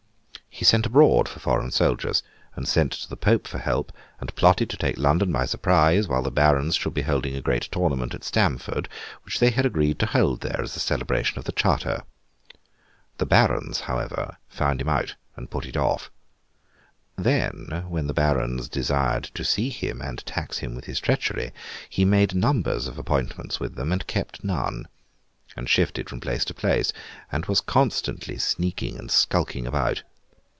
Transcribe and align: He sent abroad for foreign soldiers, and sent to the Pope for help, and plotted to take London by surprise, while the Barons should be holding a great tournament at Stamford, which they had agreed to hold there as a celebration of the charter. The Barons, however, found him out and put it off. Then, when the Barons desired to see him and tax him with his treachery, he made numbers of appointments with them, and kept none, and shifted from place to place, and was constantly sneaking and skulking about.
He 0.53 0.65
sent 0.65 0.85
abroad 0.85 1.27
for 1.27 1.39
foreign 1.39 1.71
soldiers, 1.71 2.21
and 2.55 2.67
sent 2.67 2.91
to 2.91 3.09
the 3.09 3.17
Pope 3.17 3.47
for 3.47 3.57
help, 3.57 3.91
and 4.19 4.35
plotted 4.35 4.69
to 4.69 4.77
take 4.77 4.97
London 4.97 5.31
by 5.31 5.45
surprise, 5.45 6.07
while 6.07 6.21
the 6.21 6.29
Barons 6.29 6.75
should 6.75 6.93
be 6.93 7.01
holding 7.01 7.35
a 7.35 7.41
great 7.41 7.63
tournament 7.71 8.13
at 8.13 8.23
Stamford, 8.25 8.87
which 9.23 9.39
they 9.39 9.49
had 9.49 9.65
agreed 9.65 9.97
to 9.99 10.05
hold 10.07 10.41
there 10.41 10.61
as 10.61 10.75
a 10.75 10.79
celebration 10.79 11.39
of 11.39 11.45
the 11.45 11.51
charter. 11.51 12.03
The 13.17 13.25
Barons, 13.25 13.79
however, 13.79 14.37
found 14.49 14.81
him 14.81 14.89
out 14.89 15.15
and 15.35 15.49
put 15.49 15.65
it 15.65 15.77
off. 15.77 16.11
Then, 17.15 17.85
when 17.87 18.05
the 18.05 18.13
Barons 18.13 18.69
desired 18.69 19.23
to 19.33 19.43
see 19.43 19.69
him 19.69 19.99
and 19.99 20.23
tax 20.27 20.59
him 20.59 20.75
with 20.75 20.85
his 20.85 20.99
treachery, 20.99 21.53
he 21.89 22.05
made 22.05 22.35
numbers 22.35 22.85
of 22.87 22.99
appointments 22.99 23.59
with 23.59 23.73
them, 23.75 23.91
and 23.91 24.05
kept 24.05 24.43
none, 24.43 24.87
and 25.55 25.67
shifted 25.67 26.07
from 26.09 26.19
place 26.19 26.45
to 26.45 26.53
place, 26.53 26.93
and 27.31 27.47
was 27.47 27.61
constantly 27.61 28.37
sneaking 28.37 28.99
and 28.99 29.09
skulking 29.09 29.65
about. 29.65 30.03